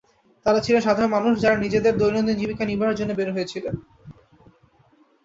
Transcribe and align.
তারা 0.45 0.59
ছিলেন 0.59 0.81
সাধারণ 0.81 1.09
মানুষ 1.11 1.33
যারা 1.39 1.57
নিজেদের 1.57 1.93
দৈনন্দিন 1.97 2.39
জীবিকা 2.39 2.63
নির্বাহের 2.65 2.99
জন্য 2.99 3.11
বের 3.15 3.29
হয়েছিলেন। 3.31 3.75